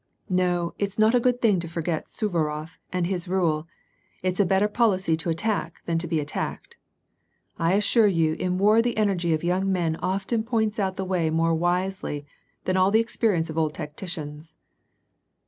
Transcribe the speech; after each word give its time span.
No, 0.31 0.73
it's 0.79 0.97
not 0.97 1.13
a 1.13 1.19
good 1.19 1.43
thing 1.43 1.59
to 1.59 1.67
forget 1.67 2.07
Suvarof 2.07 2.79
and 2.91 3.05
his 3.05 3.27
rule: 3.27 3.67
'it's 4.23 4.39
a 4.39 4.45
better 4.47 4.67
policy 4.67 5.15
to 5.17 5.29
attack 5.29 5.83
than 5.85 5.99
to 5.99 6.07
be 6.07 6.19
attacked.' 6.19 6.75
I 7.59 7.75
assure 7.75 8.07
you, 8.07 8.33
in 8.33 8.57
w^ar 8.57 8.81
the 8.81 8.97
energy 8.97 9.31
of 9.35 9.43
young 9.43 9.71
men 9.71 9.97
often 9.97 10.41
points 10.41 10.79
out 10.79 10.95
the 10.95 11.05
way 11.05 11.29
more 11.29 11.53
wisely 11.53 12.25
than 12.65 12.77
all 12.77 12.89
the 12.89 12.99
experience 12.99 13.51
of 13.51 13.59
old 13.59 13.75
tacticians." 13.75 14.55